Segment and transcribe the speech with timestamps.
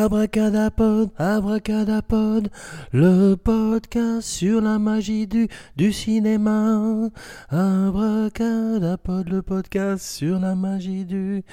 [0.00, 2.48] abracadapod, abracadapod,
[2.92, 7.10] le podcast sur la magie du, du cinéma.
[7.50, 11.44] Abracadapod, le podcast sur la magie du,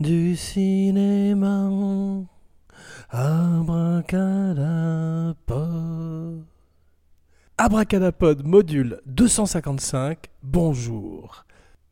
[0.00, 1.70] du cinéma.
[3.10, 3.92] Abracadapod.
[7.56, 11.44] Abracadapod module 255, bonjour.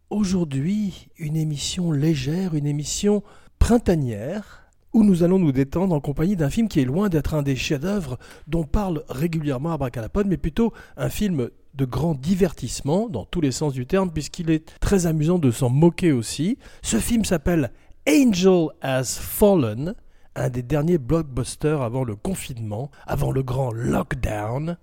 [0.08, 3.22] Aujourd'hui, une émission légère, une émission
[3.60, 7.42] printanière, où nous allons nous détendre en compagnie d'un film qui est loin d'être un
[7.42, 13.40] des chefs-d'œuvre dont parle régulièrement Abracadapod, mais plutôt un film de grand divertissement dans tous
[13.40, 16.58] les sens du terme, puisqu'il est très amusant de s'en moquer aussi.
[16.82, 17.70] Ce film s'appelle
[18.08, 19.94] Angel Has Fallen,
[20.34, 24.76] un des derniers blockbusters avant le confinement, avant le grand lockdown.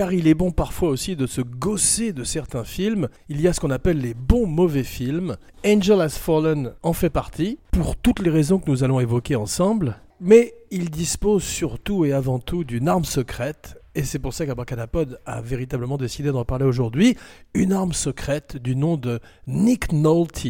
[0.00, 3.08] Car il est bon parfois aussi de se gausser de certains films.
[3.28, 5.36] Il y a ce qu'on appelle les bons mauvais films.
[5.62, 9.96] Angel Has Fallen en fait partie, pour toutes les raisons que nous allons évoquer ensemble.
[10.18, 15.20] Mais il dispose surtout et avant tout d'une arme secrète, et c'est pour ça qu'Abracadapod
[15.26, 17.18] a véritablement décidé d'en parler aujourd'hui.
[17.52, 20.46] Une arme secrète du nom de Nick Nolte,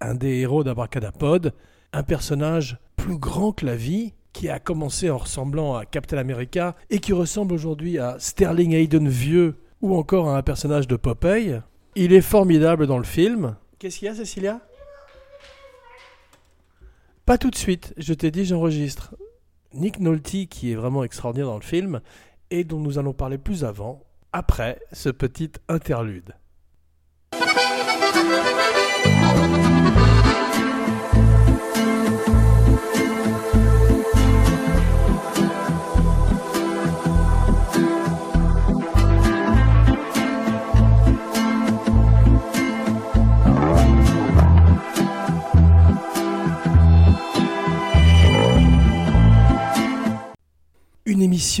[0.00, 1.54] un des héros d'Abracadapod,
[1.92, 6.76] un personnage plus grand que la vie, qui a commencé en ressemblant à Captain America
[6.90, 11.60] et qui ressemble aujourd'hui à Sterling Hayden vieux ou encore à un personnage de Popeye.
[11.96, 13.56] Il est formidable dans le film.
[13.80, 14.60] Qu'est-ce qu'il y a, Cécilia?
[17.26, 19.16] Pas tout de suite, je t'ai dit j'enregistre.
[19.74, 22.00] Nick Nolte, qui est vraiment extraordinaire dans le film,
[22.52, 26.32] et dont nous allons parler plus avant, après ce petit interlude.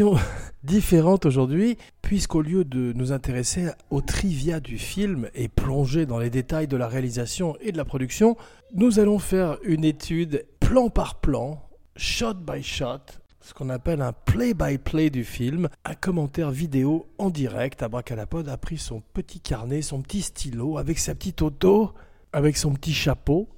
[0.62, 6.30] différente aujourd'hui, puisqu'au lieu de nous intéresser au trivia du film et plonger dans les
[6.30, 8.36] détails de la réalisation et de la production,
[8.74, 11.62] nous allons faire une étude plan par plan,
[11.96, 13.00] shot by shot,
[13.40, 17.82] ce qu'on appelle un play-by-play du film, un commentaire vidéo en direct.
[17.82, 21.92] Abracadapod a pris son petit carnet, son petit stylo, avec sa petite auto,
[22.32, 23.48] avec son petit chapeau,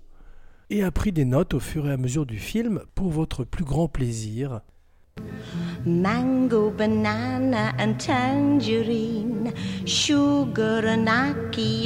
[0.71, 3.65] et a pris des notes au fur et à mesure du film pour votre plus
[3.65, 4.61] grand plaisir.
[5.85, 9.53] Mango, banana, and tangerine,
[9.87, 11.09] sugar and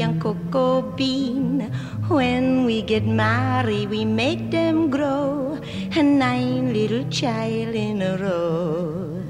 [0.03, 1.61] and cocoa bean.
[2.09, 5.61] When we get married, we make them grow,
[5.95, 9.23] and nine little child in a row.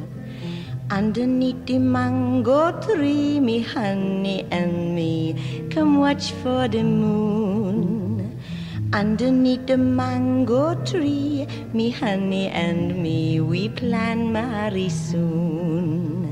[0.90, 7.93] Underneath the mango tree, me honey and me come watch for the moon.
[8.94, 16.28] Underneath the mango tree, me honey and me, we plan marry soon.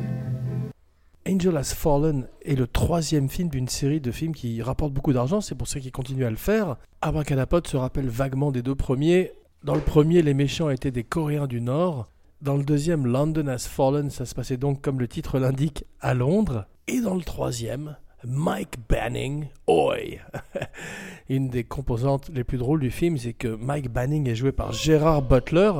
[1.27, 5.41] Angel Has Fallen est le troisième film d'une série de films qui rapporte beaucoup d'argent,
[5.41, 6.77] c'est pour ça qu'il continue à le faire.
[7.01, 9.33] Abracadapod se rappelle vaguement des deux premiers.
[9.65, 12.07] Dans le premier, les méchants étaient des Coréens du Nord.
[12.43, 16.15] Dans le deuxième, London Has Fallen, ça se passait donc comme le titre l'indique à
[16.15, 16.67] Londres.
[16.87, 20.21] Et dans le troisième, Mike Banning, oi
[21.29, 24.73] Une des composantes les plus drôles du film, c'est que Mike Banning est joué par
[24.73, 25.73] Gérard Butler,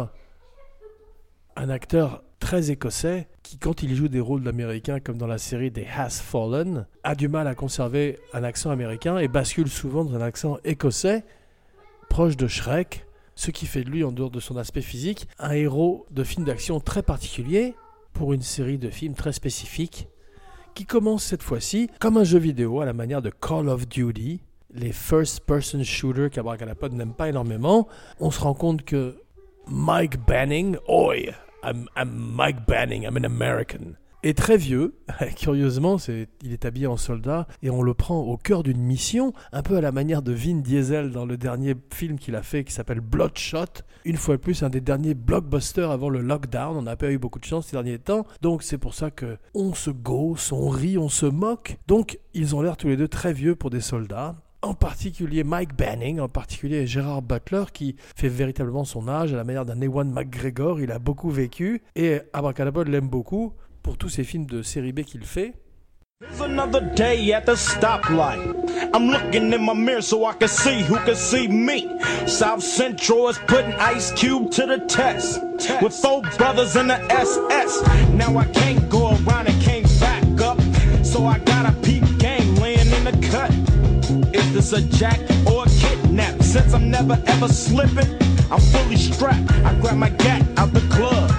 [1.55, 5.71] un acteur très écossais qui, quand il joue des rôles d'américain comme dans la série
[5.71, 10.17] des Has Fallen, a du mal à conserver un accent américain et bascule souvent dans
[10.17, 11.25] un accent écossais,
[12.09, 13.07] proche de Shrek,
[13.37, 16.45] ce qui fait de lui, en dehors de son aspect physique, un héros de film
[16.45, 17.75] d'action très particulier
[18.13, 20.09] pour une série de films très spécifiques
[20.75, 24.41] qui commence cette fois-ci comme un jeu vidéo à la manière de Call of Duty,
[24.75, 27.89] les first-person shooters qu'Abracadapod n'aime pas énormément.
[28.21, 29.17] On se rend compte que
[29.67, 30.77] Mike Banning.
[30.89, 31.33] Oi,
[31.63, 33.97] I'm, I'm Mike Banning, I'm an American.
[34.25, 34.95] Et très vieux,
[35.37, 39.33] curieusement, c'est, il est habillé en soldat et on le prend au cœur d'une mission,
[39.51, 42.63] un peu à la manière de Vin Diesel dans le dernier film qu'il a fait
[42.63, 43.83] qui s'appelle Bloodshot.
[44.05, 46.77] Une fois de plus, un des derniers blockbusters avant le lockdown.
[46.77, 49.39] On n'a pas eu beaucoup de chance ces derniers temps, donc c'est pour ça que
[49.55, 51.79] on se gausse, on rit, on se moque.
[51.89, 55.77] Donc ils ont l'air tous les deux très vieux pour des soldats en particulier Mike
[55.77, 60.09] Banning, en particulier Gérard Butler, qui fait véritablement son âge à la manière d'un Ewan
[60.09, 60.81] McGregor.
[60.81, 65.03] Il a beaucoup vécu et Abracadabra l'aime beaucoup pour tous ces films de série B
[65.03, 65.55] qu'il fait.
[68.95, 71.89] I'm looking in my mirror so I can see who can see me.
[72.27, 75.41] South Central is putting Ice Cube to the test.
[75.83, 77.83] With four brothers in the SS.
[78.15, 80.61] Now I can't go around and can't back up.
[81.05, 83.51] So I got a peep game laying in the cut.
[84.35, 86.41] Is this a jack or a kidnap?
[86.43, 88.11] Since I'm never ever slipping,
[88.51, 89.51] I'm fully strapped.
[89.65, 91.32] I grab my gat out the club.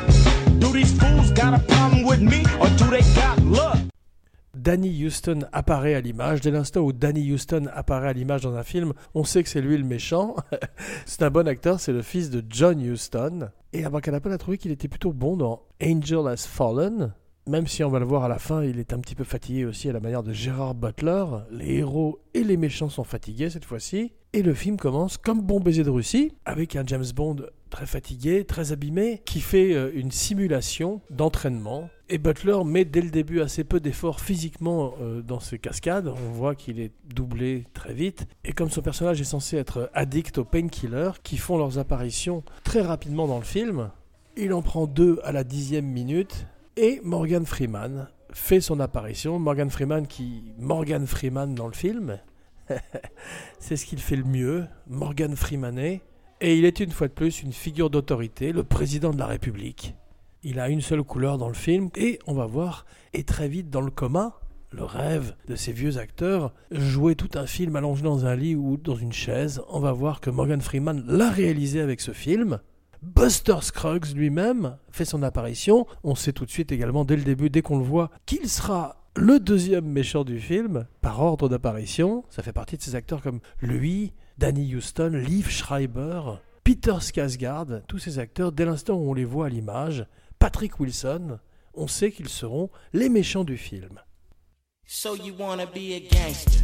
[4.55, 6.41] Danny Houston apparaît à l'image.
[6.41, 9.61] Dès l'instant où Danny Houston apparaît à l'image dans un film, on sait que c'est
[9.61, 10.35] lui le méchant.
[11.05, 13.49] c'est un bon acteur, c'est le fils de John Huston.
[13.73, 17.13] Et Abracadabra a trouvé qu'il était plutôt bon dans Angel Has Fallen.
[17.47, 19.65] Même si on va le voir à la fin, il est un petit peu fatigué
[19.65, 21.25] aussi à la manière de Gérard Butler.
[21.51, 24.13] Les héros et les méchants sont fatigués cette fois-ci.
[24.33, 27.37] Et le film commence comme Bon baiser de Russie, avec un James Bond
[27.73, 31.89] très fatigué, très abîmé, qui fait euh, une simulation d'entraînement.
[32.07, 36.07] Et Butler met dès le début assez peu d'efforts physiquement euh, dans ses cascades.
[36.07, 38.27] On voit qu'il est doublé très vite.
[38.45, 42.81] Et comme son personnage est censé être addict aux painkillers, qui font leurs apparitions très
[42.81, 43.89] rapidement dans le film,
[44.37, 46.45] il en prend deux à la dixième minute.
[46.77, 49.39] Et Morgan Freeman fait son apparition.
[49.39, 50.43] Morgan Freeman qui...
[50.59, 52.19] Morgan Freeman dans le film.
[53.59, 54.65] C'est ce qu'il fait le mieux.
[54.87, 56.01] Morgan Freemanet.
[56.45, 59.95] Et il est une fois de plus une figure d'autorité, le président de la République.
[60.43, 63.69] Il a une seule couleur dans le film et on va voir, et très vite
[63.69, 64.41] dans le coma,
[64.71, 68.75] le rêve de ces vieux acteurs, jouer tout un film allongé dans un lit ou
[68.75, 69.61] dans une chaise.
[69.69, 72.59] On va voir que Morgan Freeman l'a réalisé avec ce film.
[73.01, 75.87] Buster Scruggs lui-même fait son apparition.
[76.03, 78.97] On sait tout de suite également dès le début, dès qu'on le voit, qu'il sera
[79.15, 82.25] le deuxième méchant du film, par ordre d'apparition.
[82.29, 84.11] Ça fait partie de ces acteurs comme lui,
[84.43, 89.45] Danny Houston, Liv Schreiber, Peter Skarsgård, tous ces acteurs, dès l'instant où on les voit
[89.45, 90.05] à l'image,
[90.37, 91.39] Patrick Wilson,
[91.73, 94.01] on sait qu'ils seront les méchants du film.
[94.85, 96.59] So you wanna be a gangster?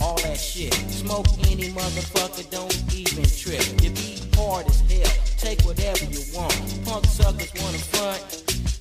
[0.00, 0.72] All that shit.
[0.88, 3.66] Smoke any motherfucker, don't even trip.
[3.82, 6.54] You be hard as hell, take whatever you want.
[6.84, 8.22] Punk suckers wanna front,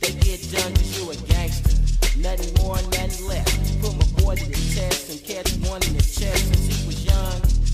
[0.01, 1.73] they get done cause you a gangster.
[2.21, 3.49] Nothing more, nothing less.
[3.81, 7.03] Put my boy to the test and catch one in the chest since he was
[7.03, 7.64] young.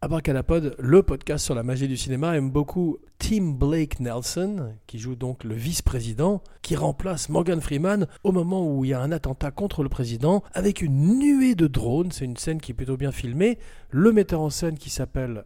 [0.00, 5.14] Abracadapod, le podcast sur la magie du cinéma, aime beaucoup Tim Blake Nelson, qui joue
[5.14, 9.50] donc le vice-président, qui remplace Morgan Freeman au moment où il y a un attentat
[9.50, 12.10] contre le président, avec une nuée de drones.
[12.10, 13.58] C'est une scène qui est plutôt bien filmée.
[13.90, 15.44] Le metteur en scène qui s'appelle.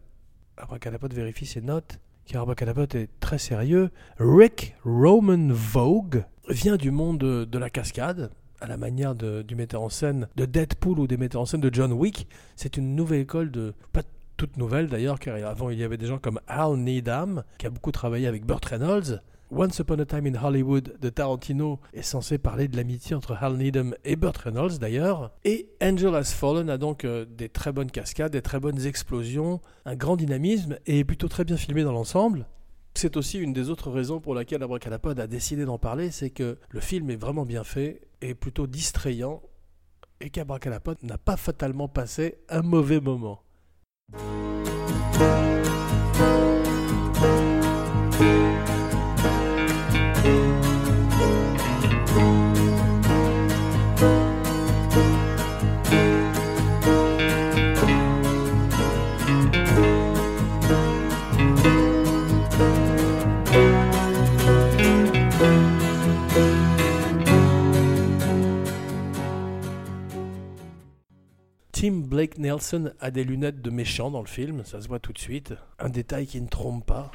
[0.55, 3.89] Abracadapod vérifie ses notes, car Abracadapod est très sérieux.
[4.19, 8.29] Rick Roman Vogue vient du monde de, de la cascade,
[8.63, 11.61] à la manière de- du metteur en scène de Deadpool ou des metteurs en scène
[11.61, 12.27] de John Wick.
[12.55, 13.73] C'est une nouvelle école de.
[13.91, 14.01] Pas
[14.37, 17.69] toute nouvelle d'ailleurs, car avant il y avait des gens comme Al Needham, qui a
[17.69, 19.21] beaucoup travaillé avec Burt Reynolds.
[19.51, 23.53] Once Upon a Time in Hollywood de Tarantino est censé parler de l'amitié entre Hal
[23.57, 25.31] Needham et Burt Reynolds d'ailleurs.
[25.45, 29.61] Et Angel Has Fallen a donc euh, des très bonnes cascades, des très bonnes explosions,
[29.85, 32.47] un grand dynamisme et est plutôt très bien filmé dans l'ensemble.
[32.95, 36.57] C'est aussi une des autres raisons pour laquelle Abracadapod a décidé d'en parler, c'est que
[36.69, 39.41] le film est vraiment bien fait et plutôt distrayant
[40.21, 43.41] et qu'Abracadapod n'a pas fatalement passé un mauvais moment.
[71.83, 75.11] Tim Blake Nelson a des lunettes de méchant dans le film, ça se voit tout
[75.11, 75.53] de suite.
[75.79, 77.11] Un détail qui ne trompe pas.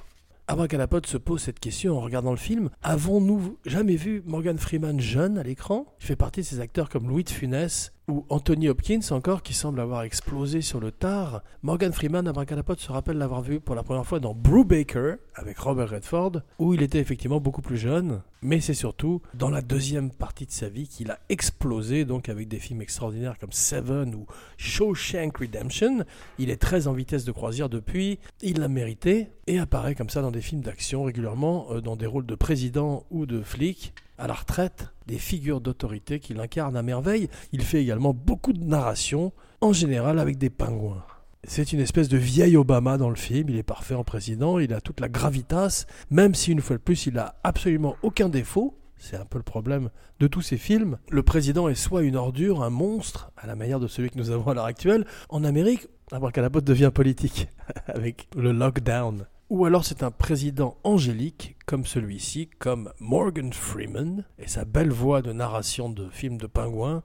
[0.46, 2.68] Abracadapod se pose cette question en regardant le film.
[2.82, 5.87] Avons-nous jamais vu Morgan Freeman jeune à l'écran?
[6.00, 9.55] Il fait partie de ces acteurs comme Louis de Funès ou Anthony Hopkins encore, qui
[9.55, 11.43] semble avoir explosé sur le tard.
[11.62, 15.91] Morgan Freeman, abracadapod, se rappelle l'avoir vu pour la première fois dans Brubaker, avec Robert
[15.91, 18.23] Redford, où il était effectivement beaucoup plus jeune.
[18.41, 22.49] Mais c'est surtout dans la deuxième partie de sa vie qu'il a explosé, donc avec
[22.49, 26.05] des films extraordinaires comme Seven ou Shawshank Redemption.
[26.38, 30.23] Il est très en vitesse de croisière depuis, il l'a mérité, et apparaît comme ça
[30.23, 34.26] dans des films d'action régulièrement, euh, dans des rôles de président ou de flic à
[34.26, 37.28] la retraite, des figures d'autorité qu'il incarne à merveille.
[37.52, 41.04] Il fait également beaucoup de narration, en général avec des pingouins.
[41.44, 44.75] C'est une espèce de vieil Obama dans le film, il est parfait en président, il
[44.75, 48.76] a toute la gravitas, même si une fois de plus il a absolument aucun défaut,
[48.98, 50.98] c'est un peu le problème de tous ces films.
[51.08, 54.30] Le président est soit une ordure, un monstre, à la manière de celui que nous
[54.30, 55.06] avons à l'heure actuelle.
[55.28, 57.48] En Amérique, Abracadabra devient politique,
[57.87, 59.26] avec le lockdown.
[59.50, 65.20] Ou alors c'est un président angélique, comme celui-ci, comme Morgan Freeman, et sa belle voix
[65.20, 67.02] de narration de films de pingouins.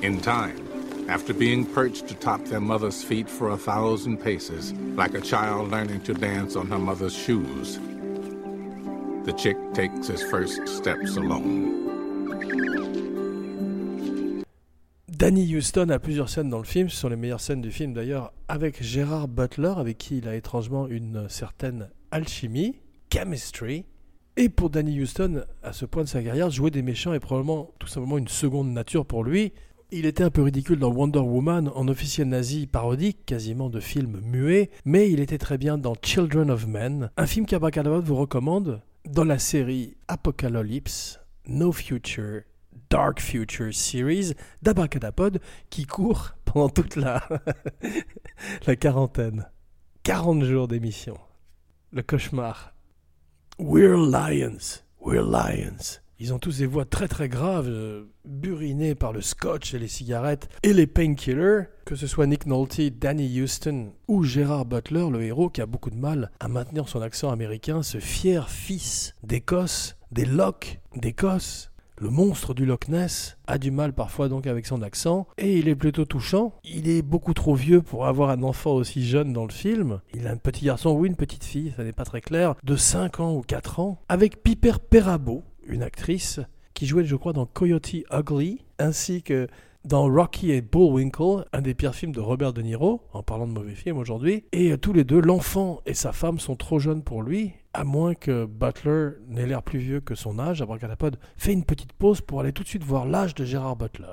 [0.00, 0.54] In time,
[1.08, 6.00] after being perched atop their mother's feet for a thousand paces, like a child learning
[6.02, 7.80] to dance on her mother's shoes,
[9.24, 12.93] the chick takes his first steps alone.
[15.24, 17.94] Danny Houston a plusieurs scènes dans le film, ce sont les meilleures scènes du film
[17.94, 22.76] d'ailleurs, avec Gérard Butler, avec qui il a étrangement une certaine alchimie,
[23.10, 23.86] chemistry.
[24.36, 27.70] Et pour Danny Houston, à ce point de sa carrière, jouer des méchants est probablement
[27.78, 29.54] tout simplement une seconde nature pour lui.
[29.90, 34.20] Il était un peu ridicule dans Wonder Woman, en officier nazi parodique, quasiment de film
[34.20, 38.82] muet, mais il était très bien dans Children of Men, un film qu'Abracadabra vous recommande
[39.08, 42.42] dans la série Apocalypse, No Future,
[42.94, 47.26] Dark Future Series d'Abracadapod qui court pendant toute la,
[48.68, 49.50] la quarantaine.
[50.04, 51.18] 40 jours d'émission.
[51.90, 52.72] Le cauchemar.
[53.58, 55.98] We're lions, we're lions.
[56.20, 59.88] Ils ont tous des voix très très graves, euh, burinées par le scotch et les
[59.88, 65.20] cigarettes et les painkillers, que ce soit Nick Nolte, Danny Houston ou Gérard Butler, le
[65.24, 69.96] héros qui a beaucoup de mal à maintenir son accent américain, ce fier fils d'Écosse,
[70.12, 74.82] des Locks d'Écosse, le monstre du Loch Ness a du mal parfois donc avec son
[74.82, 76.54] accent et il est plutôt touchant.
[76.64, 80.00] Il est beaucoup trop vieux pour avoir un enfant aussi jeune dans le film.
[80.12, 82.76] Il a un petit garçon ou une petite fille, ça n'est pas très clair, de
[82.76, 86.40] 5 ans ou 4 ans, avec Piper Perabo, une actrice
[86.74, 89.46] qui jouait je crois dans Coyote Ugly, ainsi que
[89.84, 93.52] dans Rocky et Bullwinkle, un des pires films de Robert De Niro, en parlant de
[93.52, 94.44] mauvais films aujourd'hui.
[94.52, 97.84] Et euh, tous les deux, l'enfant et sa femme sont trop jeunes pour lui, à
[97.84, 100.62] moins que Butler n'ait l'air plus vieux que son âge.
[100.62, 104.06] Abracadapod fait une petite pause pour aller tout de suite voir l'âge de Gérard Butler.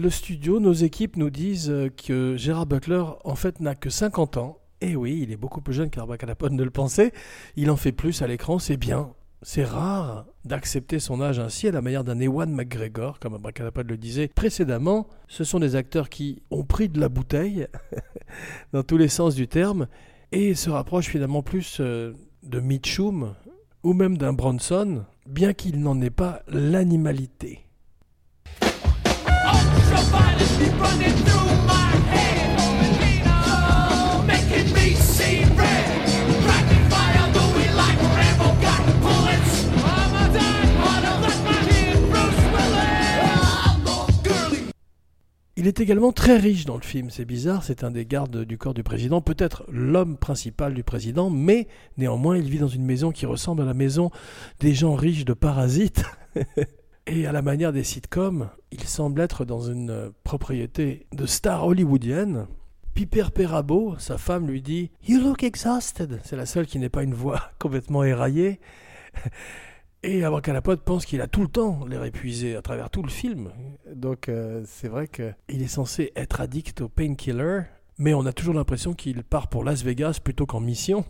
[0.00, 4.38] Le studio, nos équipes nous disent euh, que Gérard Butler, en fait, n'a que 50
[4.38, 4.58] ans.
[4.80, 7.12] Et oui, il est beaucoup plus jeune qu'Abracadapod ne le pensait.
[7.56, 9.12] Il en fait plus à l'écran, c'est bien.
[9.42, 13.98] C'est rare d'accepter son âge ainsi à la manière d'un Ewan McGregor, comme Abracadapod le
[13.98, 15.06] disait précédemment.
[15.28, 17.66] Ce sont des acteurs qui ont pris de la bouteille,
[18.72, 19.86] dans tous les sens du terme,
[20.32, 23.34] et se rapprochent finalement plus euh, de Mitchum
[23.82, 27.66] ou même d'un Bronson, bien qu'il n'en ait pas l'animalité.
[45.60, 48.56] Il est également très riche dans le film, c'est bizarre, c'est un des gardes du
[48.56, 53.12] corps du président, peut-être l'homme principal du président, mais néanmoins il vit dans une maison
[53.12, 54.10] qui ressemble à la maison
[54.60, 56.02] des gens riches de parasites.
[57.12, 62.46] Et à la manière des sitcoms, il semble être dans une propriété de star hollywoodienne.
[62.94, 66.20] Piper Perabo, sa femme, lui dit You look exhausted.
[66.22, 68.60] C'est la seule qui n'est pas une voix complètement éraillée.
[70.04, 73.50] Et Abracadapod pense qu'il a tout le temps l'air épuisé à travers tout le film.
[73.92, 77.62] Donc euh, c'est vrai qu'il est censé être addict au painkiller,
[77.98, 81.04] mais on a toujours l'impression qu'il part pour Las Vegas plutôt qu'en mission.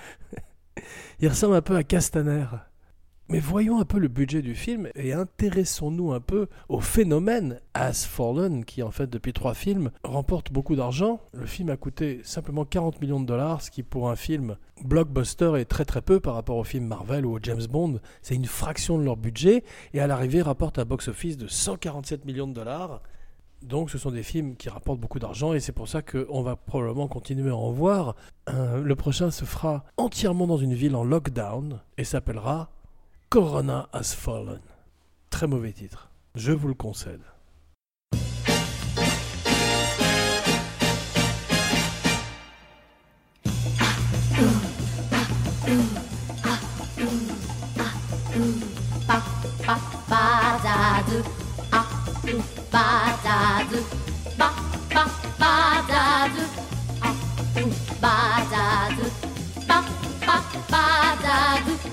[1.20, 2.46] Il ressemble un peu à Castaner.
[3.30, 8.04] Mais voyons un peu le budget du film et intéressons-nous un peu au phénomène As
[8.04, 11.20] Fallen, qui en fait depuis trois films remporte beaucoup d'argent.
[11.32, 15.52] Le film a coûté simplement 40 millions de dollars, ce qui pour un film blockbuster
[15.60, 18.00] est très très peu par rapport au film Marvel ou au James Bond.
[18.20, 19.62] C'est une fraction de leur budget
[19.94, 23.00] et à l'arrivée rapporte un box-office de 147 millions de dollars.
[23.62, 26.56] Donc ce sont des films qui rapportent beaucoup d'argent et c'est pour ça qu'on va
[26.56, 28.16] probablement continuer à en voir.
[28.48, 32.72] Euh, le prochain se fera entièrement dans une ville en lockdown et s'appellera
[33.30, 34.60] Corona has fallen.
[35.30, 36.10] très mauvais titre.
[36.34, 37.20] Je vous le concède
[50.62, 51.22] da do
[51.72, 51.86] ah
[52.24, 52.34] do
[52.72, 52.86] ba
[53.24, 53.78] da do
[54.38, 54.48] ba
[54.94, 55.04] ba
[55.38, 55.54] ba
[55.88, 56.42] da do
[57.00, 57.14] ah
[57.54, 57.64] do
[58.02, 58.16] ba
[58.52, 59.04] da do
[59.68, 59.78] ba
[60.26, 60.36] ba
[60.70, 60.84] ba
[61.22, 61.90] da do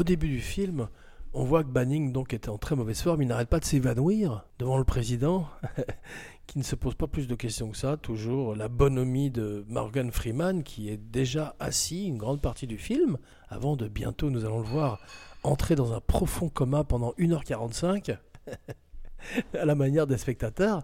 [0.00, 0.88] Au début du film,
[1.34, 3.20] on voit que Banning donc était en très mauvaise forme.
[3.20, 5.46] Il n'arrête pas de s'évanouir devant le président,
[6.46, 7.98] qui ne se pose pas plus de questions que ça.
[7.98, 13.18] Toujours la bonhomie de Morgan Freeman, qui est déjà assis une grande partie du film,
[13.50, 15.00] avant de bientôt, nous allons le voir,
[15.42, 18.16] entrer dans un profond coma pendant 1h45,
[19.52, 20.82] à la manière des spectateurs.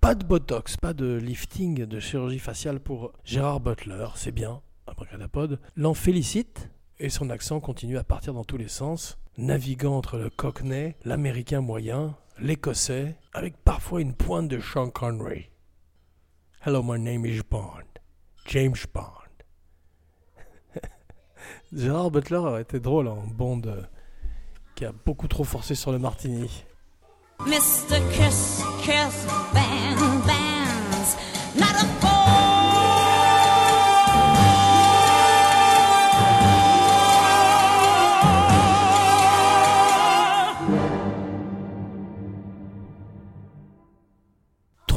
[0.00, 5.60] Pas de botox, pas de lifting, de chirurgie faciale pour Gérard Butler, c'est bien, abracadapod.
[5.76, 10.30] L'en félicite et son accent continue à partir dans tous les sens, naviguant entre le
[10.30, 15.50] cockney, l'américain moyen, l'écossais, avec parfois une pointe de Sean Connery.
[16.64, 18.00] Hello, my name is Bond.
[18.46, 19.04] James Bond.
[21.72, 23.82] Gérard Butler aurait été drôle en Bond, euh,
[24.74, 26.64] qui a beaucoup trop forcé sur le martini.
[27.40, 28.00] Mr.
[28.12, 31.16] Kiss Kiss Bang Bands
[31.58, 32.15] not a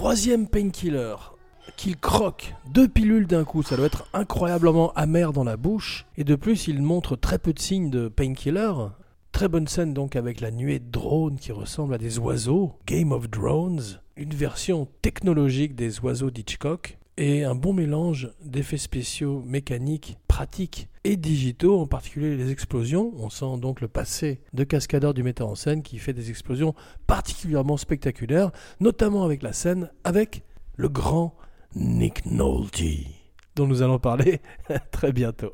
[0.10, 1.18] Troisième painkiller,
[1.78, 6.08] qu'il croque deux pilules d'un coup, ça doit être incroyablement amer dans la bouche.
[6.18, 8.72] Et de plus, il montre très peu de signes de painkiller.
[9.32, 13.12] Très bonne scène donc avec la nuée de drones qui ressemble à des oiseaux, Game
[13.12, 20.18] of Drones, une version technologique des oiseaux d'Hitchcock, et un bon mélange d'effets spéciaux mécaniques,
[20.30, 23.12] pratiques et digitaux, en particulier les explosions.
[23.18, 26.74] On sent donc le passé de cascadeur du metteur en scène qui fait des explosions
[27.08, 30.44] particulièrement spectaculaires, notamment avec la scène avec
[30.78, 31.36] le grand
[31.76, 32.82] Nick Nolte,
[33.58, 34.40] dont nous allons parler
[34.92, 35.52] très bientôt.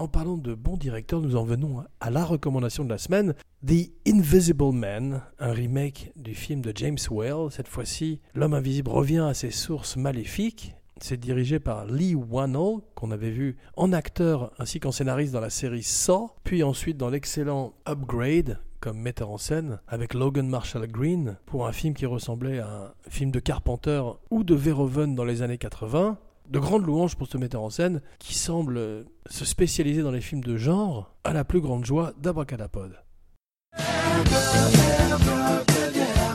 [0.00, 3.34] En parlant de bons directeurs, nous en venons à la recommandation de la semaine,
[3.66, 7.50] The Invisible Man, un remake du film de James Whale.
[7.50, 10.74] Cette fois-ci, l'homme invisible revient à ses sources maléfiques.
[11.02, 15.50] C'est dirigé par Lee Wannell, qu'on avait vu en acteur ainsi qu'en scénariste dans la
[15.50, 21.36] série Saw, puis ensuite dans l'excellent Upgrade comme metteur en scène avec Logan Marshall Green
[21.44, 25.42] pour un film qui ressemblait à un film de Carpenter ou de Verhoeven dans les
[25.42, 26.16] années 80
[26.50, 30.20] de grandes louanges pour ce metteur en scène qui semble euh, se spécialiser dans les
[30.20, 32.98] films de genre à la plus grande joie d'Abracadapod.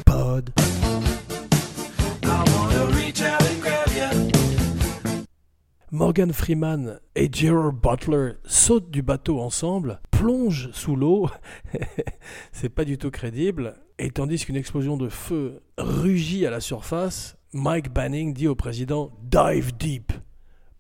[0.06, 0.52] Pod.
[5.92, 11.30] Morgan Freeman et Gerard Butler sautent du bateau ensemble, plongent sous l'eau,
[12.52, 17.35] c'est pas du tout crédible, et tandis qu'une explosion de feu rugit à la surface,
[17.56, 20.12] Mike Banning dit au président Dive deep,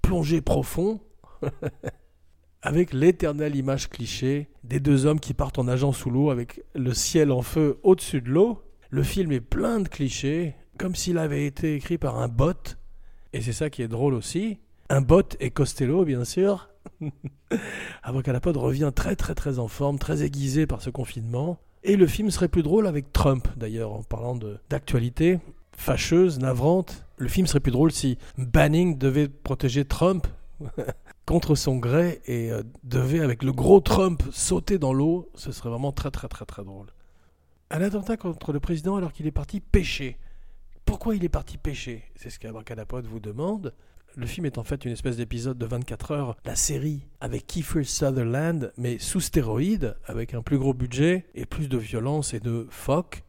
[0.01, 0.99] plongez profond,
[2.61, 6.93] avec l'éternelle image cliché des deux hommes qui partent en nageant sous l'eau avec le
[6.93, 8.61] ciel en feu au-dessus de l'eau.
[8.89, 12.75] Le film est plein de clichés, comme s'il avait été écrit par un bot,
[13.31, 14.59] et c'est ça qui est drôle aussi.
[14.89, 16.71] Un bot et Costello, bien sûr.
[18.03, 21.57] Abracadapod revient très très très en forme, très aiguisé par ce confinement.
[21.83, 24.37] Et le film serait plus drôle avec Trump, d'ailleurs, en parlant
[24.69, 25.39] d'actualité
[25.77, 27.05] fâcheuse, navrante.
[27.17, 30.27] Le film serait plus drôle si Banning devait protéger Trump
[31.25, 35.29] contre son gré et euh, devait, avec le gros Trump, sauter dans l'eau.
[35.35, 36.87] Ce serait vraiment très très très très drôle.
[37.71, 40.17] Un attentat contre le président alors qu'il est parti pêcher.
[40.85, 42.03] Pourquoi il est parti pêcher?
[42.15, 43.73] C'est ce qu'Abracadapod vous demande.
[44.17, 47.83] Le film est en fait une espèce d'épisode de 24 heures, la série avec Kiefer
[47.83, 52.65] Sutherland, mais sous stéroïdes, avec un plus gros budget et plus de violence et de
[52.69, 53.23] phoque.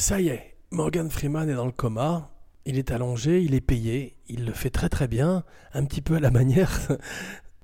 [0.00, 2.30] Ça y est, Morgan Freeman est dans le coma,
[2.64, 6.14] il est allongé, il est payé, il le fait très très bien, un petit peu
[6.14, 6.88] à la manière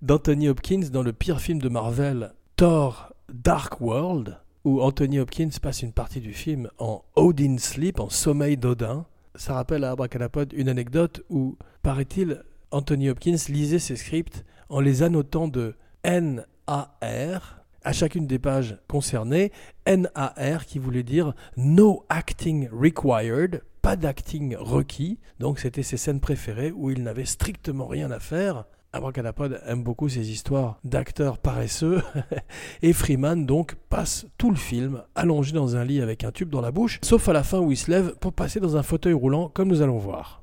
[0.02, 5.80] d'Anthony Hopkins dans le pire film de Marvel, Thor Dark World, où Anthony Hopkins passe
[5.80, 9.06] une partie du film en Odin Sleep, en sommeil d'Odin.
[9.34, 15.02] Ça rappelle à Abracadapod une anecdote où, paraît-il, Anthony Hopkins lisait ses scripts en les
[15.02, 17.55] annotant de N-A-R.
[17.86, 19.52] À chacune des pages concernées,
[19.84, 25.20] N-A-R qui voulait dire No acting required, pas d'acting requis.
[25.38, 28.64] Donc c'était ses scènes préférées où il n'avait strictement rien à faire.
[28.92, 32.02] Abracadapod aime beaucoup ces histoires d'acteurs paresseux.
[32.82, 36.60] Et Freeman donc passe tout le film allongé dans un lit avec un tube dans
[36.60, 39.12] la bouche, sauf à la fin où il se lève pour passer dans un fauteuil
[39.12, 40.42] roulant comme nous allons voir.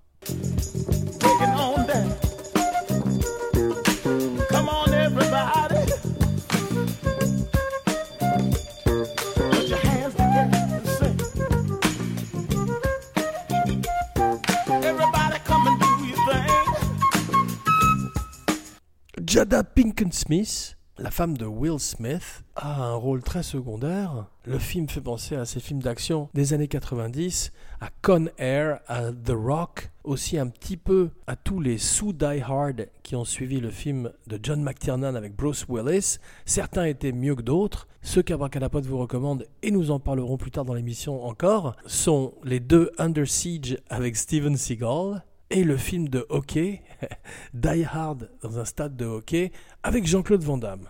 [19.33, 24.27] Jada Pinkett Smith, la femme de Will Smith, a un rôle très secondaire.
[24.45, 29.11] Le film fait penser à ces films d'action des années 90, à Con Air, à
[29.11, 33.59] The Rock, aussi un petit peu à tous les sous Die Hard qui ont suivi
[33.59, 36.19] le film de John McTiernan avec Bruce Willis.
[36.45, 37.87] Certains étaient mieux que d'autres.
[38.03, 42.59] Ceux qu'Abracadapod vous recommande, et nous en parlerons plus tard dans l'émission encore, sont les
[42.59, 46.81] deux Under Siege avec Steven Seagal et le film de hockey,
[47.53, 49.51] Die Hard dans un stade de hockey,
[49.83, 50.89] avec Jean-Claude Van Damme,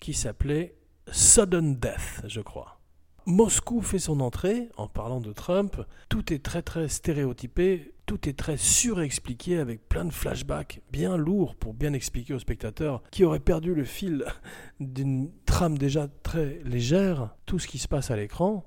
[0.00, 0.76] qui s'appelait
[1.10, 2.80] Sudden Death, je crois.
[3.26, 5.80] Moscou fait son entrée en parlant de Trump.
[6.10, 11.54] Tout est très très stéréotypé, tout est très surexpliqué avec plein de flashbacks bien lourds
[11.54, 14.26] pour bien expliquer aux spectateurs qui auraient perdu le fil
[14.80, 18.66] d'une trame déjà très légère, tout ce qui se passe à l'écran.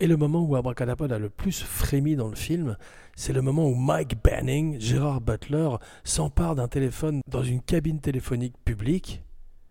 [0.00, 2.76] Et le moment où Abracadapod a le plus frémi dans le film,
[3.16, 5.70] c'est le moment où Mike Banning, Gérard Butler,
[6.04, 9.22] s'empare d'un téléphone dans une cabine téléphonique publique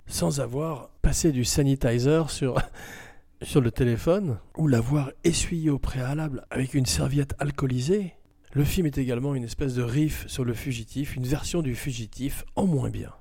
[0.06, 2.62] sans avoir passé du sanitizer sur,
[3.42, 8.13] sur le téléphone ou l'avoir essuyé au préalable avec une serviette alcoolisée.
[8.52, 12.44] Le film est également une espèce de riff sur le fugitif, une version du fugitif
[12.56, 13.13] en moins bien.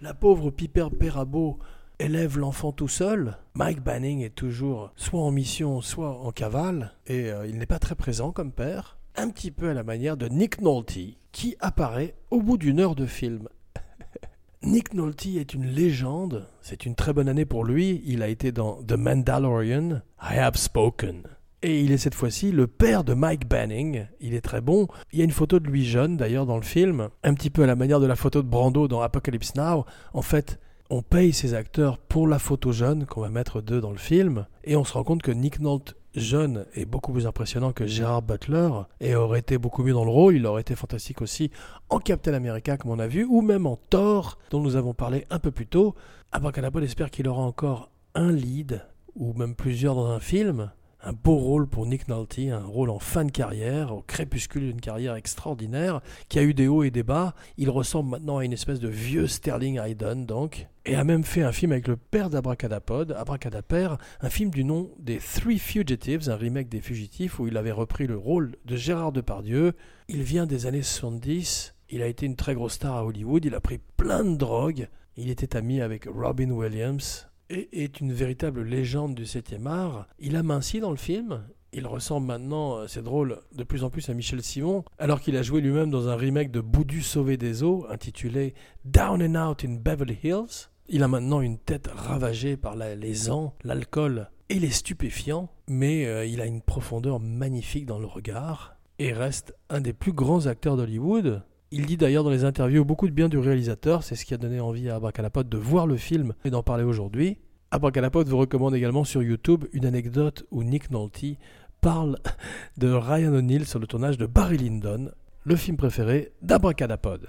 [0.00, 1.58] La pauvre Piper Perabo
[1.98, 3.36] élève l'enfant tout seul.
[3.54, 7.78] Mike Banning est toujours soit en mission, soit en cavale, et euh, il n'est pas
[7.78, 8.98] très présent comme père.
[9.16, 10.98] Un petit peu à la manière de Nick Nolte,
[11.32, 13.48] qui apparaît au bout d'une heure de film.
[14.62, 18.52] Nick Nolte est une légende, c'est une très bonne année pour lui, il a été
[18.52, 21.22] dans The Mandalorian, I Have Spoken.
[21.60, 24.06] Et il est cette fois-ci le père de Mike Banning.
[24.20, 24.86] Il est très bon.
[25.12, 27.64] Il y a une photo de lui jeune d'ailleurs dans le film, un petit peu
[27.64, 29.84] à la manière de la photo de Brando dans Apocalypse Now.
[30.12, 33.90] En fait, on paye ces acteurs pour la photo jeune qu'on va mettre d'eux dans
[33.90, 37.72] le film, et on se rend compte que Nick Nolte jeune est beaucoup plus impressionnant
[37.72, 38.70] que Gerard Butler,
[39.00, 41.50] et aurait été beaucoup mieux dans le rôle, il aurait été fantastique aussi
[41.90, 45.26] en Captain America comme on a vu, ou même en Thor, dont nous avons parlé
[45.30, 45.94] un peu plus tôt.
[46.32, 48.82] Abracadabra espère qu'il aura encore un lead,
[49.14, 50.70] ou même plusieurs dans un film,
[51.02, 54.80] un beau rôle pour Nick Nolte, un rôle en fin de carrière, au crépuscule d'une
[54.80, 57.34] carrière extraordinaire, qui a eu des hauts et des bas.
[57.56, 61.42] Il ressemble maintenant à une espèce de vieux Sterling Hayden, donc, et a même fait
[61.42, 66.36] un film avec le père d'Abracadapod, Abracadaper, un film du nom des Three Fugitives, un
[66.36, 69.74] remake des Fugitifs, où il avait repris le rôle de Gérard Depardieu.
[70.08, 73.54] Il vient des années 70, il a été une très grosse star à Hollywood, il
[73.54, 79.14] a pris plein de drogues, il était ami avec Robin Williams, est une véritable légende
[79.14, 80.06] du 7e art.
[80.18, 81.42] Il a minci dans le film.
[81.72, 85.36] Il ressemble maintenant, euh, c'est drôle, de plus en plus à Michel Simon, alors qu'il
[85.36, 88.54] a joué lui-même dans un remake de Boudu sauvé des eaux, intitulé
[88.86, 90.70] Down and Out in Beverly Hills.
[90.88, 96.06] Il a maintenant une tête ravagée par la- les ans, l'alcool et les stupéfiants, mais
[96.06, 100.46] euh, il a une profondeur magnifique dans le regard et reste un des plus grands
[100.46, 101.42] acteurs d'Hollywood.
[101.70, 104.38] Il dit d'ailleurs dans les interviews beaucoup de bien du réalisateur, c'est ce qui a
[104.38, 107.36] donné envie à Abracadapod de voir le film et d'en parler aujourd'hui.
[107.70, 111.36] Abracadapod vous recommande également sur YouTube une anecdote où Nick Nolte
[111.82, 112.16] parle
[112.78, 115.10] de Ryan O'Neill sur le tournage de Barry Lyndon,
[115.44, 117.28] le film préféré d'Abracadapod.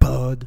[0.00, 0.44] Pod.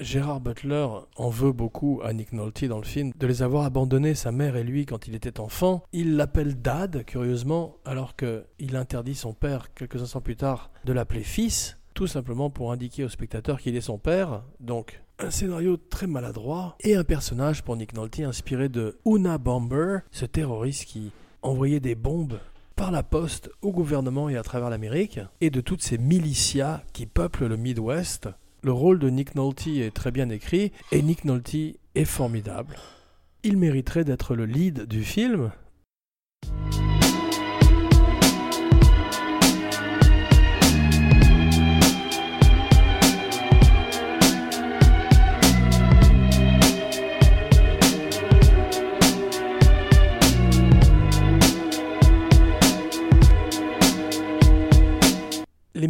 [0.00, 0.86] Gérard Butler
[1.16, 4.56] en veut beaucoup à Nick Nolte dans le film de les avoir abandonnés, sa mère
[4.56, 5.82] et lui, quand il était enfant.
[5.92, 11.22] Il l'appelle Dad, curieusement, alors qu'il interdit son père, quelques instants plus tard, de l'appeler
[11.22, 14.42] fils, tout simplement pour indiquer au spectateur qu'il est son père.
[14.58, 19.98] Donc, un scénario très maladroit et un personnage pour Nick Nolte inspiré de Una Bomber,
[20.12, 22.40] ce terroriste qui envoyait des bombes
[22.74, 27.04] par la poste au gouvernement et à travers l'Amérique, et de toutes ces milicias qui
[27.04, 28.30] peuplent le Midwest.
[28.62, 31.54] Le rôle de Nick Nolte est très bien écrit, et Nick Nolte
[31.94, 32.76] est formidable.
[33.42, 35.50] Il mériterait d'être le lead du film.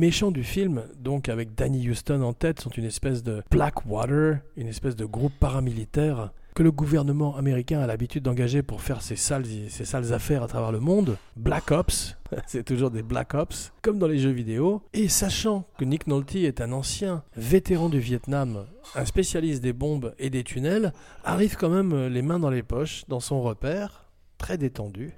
[0.00, 4.66] Méchants du film, donc avec Danny Houston en tête, sont une espèce de Blackwater, une
[4.66, 9.44] espèce de groupe paramilitaire que le gouvernement américain a l'habitude d'engager pour faire ses sales,
[9.68, 11.18] ses sales affaires à travers le monde.
[11.36, 14.82] Black Ops, c'est toujours des Black Ops, comme dans les jeux vidéo.
[14.94, 20.14] Et sachant que Nick Nolte est un ancien vétéran du Vietnam, un spécialiste des bombes
[20.18, 24.06] et des tunnels, arrive quand même les mains dans les poches dans son repère,
[24.38, 25.12] très détendu.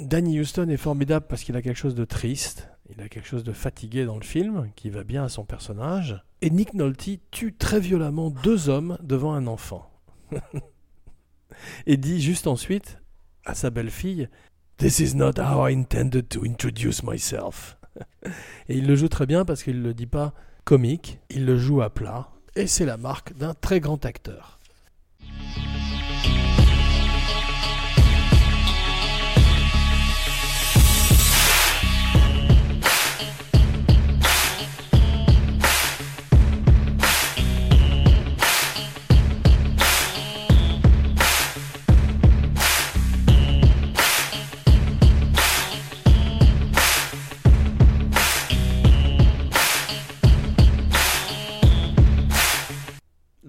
[0.00, 3.44] Danny Houston est formidable parce qu'il a quelque chose de triste, il a quelque chose
[3.44, 6.22] de fatigué dans le film, qui va bien à son personnage.
[6.40, 9.90] Et Nick Nolte tue très violemment deux hommes devant un enfant.
[11.86, 12.98] et dit juste ensuite
[13.44, 14.28] à sa belle-fille
[14.78, 17.76] This is not how I intended to introduce myself.
[18.68, 20.32] et il le joue très bien parce qu'il ne le dit pas
[20.64, 24.57] comique, il le joue à plat, et c'est la marque d'un très grand acteur.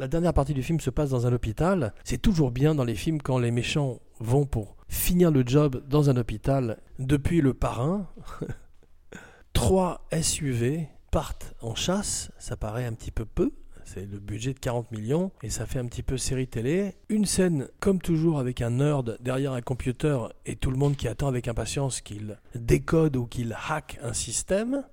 [0.10, 1.94] Dernière partie du film se passe dans un hôpital.
[2.04, 6.10] C'est toujours bien dans les films quand les méchants vont pour finir le job dans
[6.10, 6.80] un hôpital.
[6.98, 8.08] Depuis le parrain,
[9.54, 12.32] trois SUV partent en chasse.
[12.38, 13.52] Ça paraît un petit peu peu.
[13.86, 16.94] C'est le budget de 40 millions et ça fait un petit peu série télé.
[17.10, 21.08] Une scène, comme toujours, avec un nerd derrière un computer et tout le monde qui
[21.08, 24.84] attend avec impatience qu'il décode ou qu'il hack un système.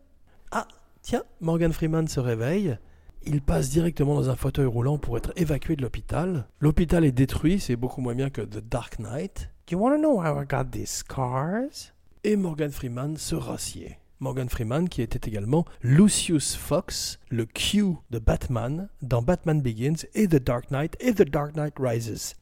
[0.51, 0.67] Ah,
[1.03, 2.79] tiens, Morgan Freeman se réveille.
[3.29, 6.47] Il passe directement dans un fauteuil roulant pour être évacué de l'hôpital.
[6.61, 9.51] L'hôpital est détruit, c'est beaucoup moins bien que The Dark Knight.
[9.69, 11.93] You wanna know how I got these scars?
[12.23, 13.97] Et Morgan Freeman se rassied.
[14.21, 20.29] Morgan Freeman qui était également Lucius Fox, le Q de Batman dans Batman Begins et
[20.29, 22.37] The Dark Knight et The Dark Knight Rises.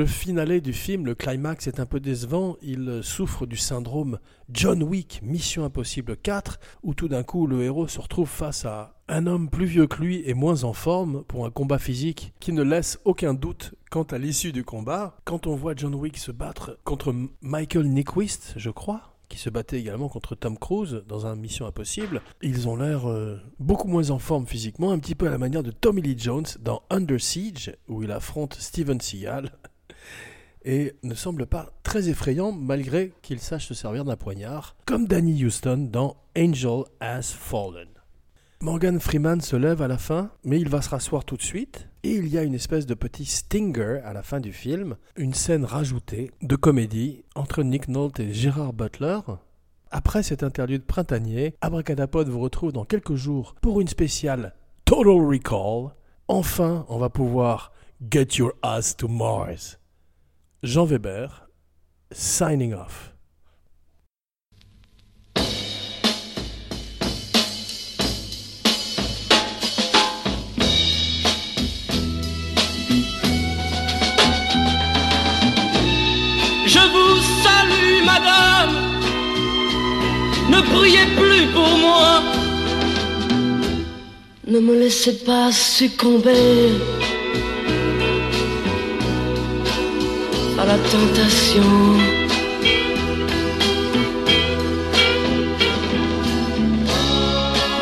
[0.00, 2.56] Le finale du film, le climax est un peu décevant.
[2.62, 4.18] Il souffre du syndrome
[4.50, 8.94] John Wick, Mission Impossible 4, où tout d'un coup le héros se retrouve face à
[9.08, 12.54] un homme plus vieux que lui et moins en forme pour un combat physique qui
[12.54, 15.18] ne laisse aucun doute quant à l'issue du combat.
[15.26, 19.78] Quand on voit John Wick se battre contre Michael Nyquist, je crois, qui se battait
[19.78, 24.18] également contre Tom Cruise dans un Mission Impossible, ils ont l'air euh, beaucoup moins en
[24.18, 27.76] forme physiquement, un petit peu à la manière de Tommy Lee Jones dans Under Siege,
[27.86, 29.52] où il affronte Steven Seagal
[30.64, 35.44] et ne semble pas très effrayant malgré qu'il sache se servir d'un poignard, comme Danny
[35.44, 37.88] Houston dans Angel Has Fallen.
[38.62, 41.88] Morgan Freeman se lève à la fin, mais il va se rasseoir tout de suite,
[42.02, 45.32] et il y a une espèce de petit stinger à la fin du film, une
[45.32, 49.20] scène rajoutée de comédie entre Nick Nolte et Gerard Butler.
[49.90, 55.94] Après cet interlude printanier, Abracadapod vous retrouve dans quelques jours pour une spéciale Total Recall.
[56.28, 57.72] Enfin, on va pouvoir
[58.10, 59.79] Get Your Ass to Mars.
[60.62, 61.48] Jean Weber,
[62.12, 63.14] signing off.
[76.66, 78.74] Je vous salue, madame.
[80.50, 82.22] Ne priez plus pour moi.
[84.46, 86.72] Ne me laissez pas succomber
[90.60, 91.70] à la tentation.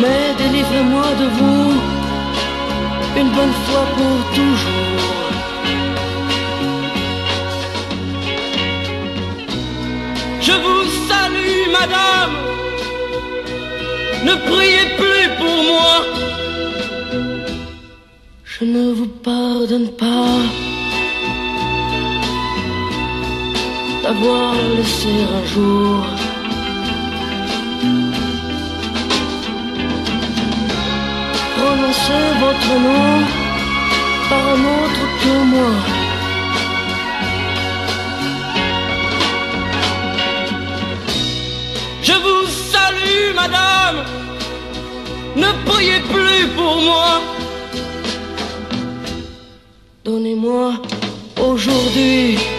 [0.01, 1.71] Mais délivrez-moi de vous
[3.21, 4.99] une bonne fois pour toujours.
[10.47, 12.35] Je vous salue, madame.
[14.29, 15.95] Ne priez plus pour moi.
[18.45, 20.69] Je ne vous pardonne pas
[24.09, 26.03] d'avoir laissé un jour
[31.57, 33.11] prononcer votre nom
[34.31, 35.73] par un autre que moi.
[42.09, 43.99] Je vous salue, madame.
[45.37, 47.21] Ne priez plus pour moi.
[50.37, 50.73] moi
[51.41, 52.58] aujourd'hui.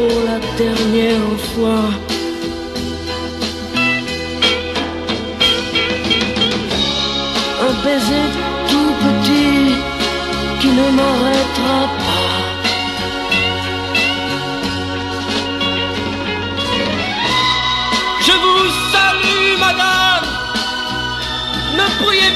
[0.00, 1.84] Pour la dernière fois.
[7.66, 8.28] Un baiser
[8.70, 9.60] tout petit
[10.60, 12.28] qui ne m'arrêtera pas.
[18.26, 20.26] Je vous salue, madame.
[21.78, 22.32] Ne priez